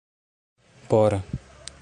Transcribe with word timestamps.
por 0.89 1.21